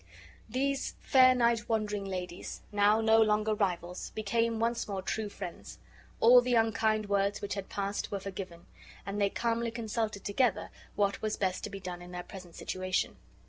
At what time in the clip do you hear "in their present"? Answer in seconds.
12.01-12.55